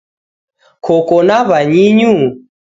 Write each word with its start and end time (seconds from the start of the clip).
Koko 0.85 1.15
na 1.27 1.37
wanyinyu? 1.49 2.13